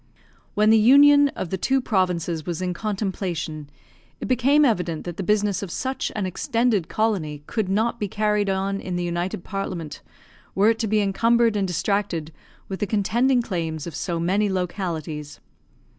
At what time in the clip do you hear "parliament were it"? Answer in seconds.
9.43-10.79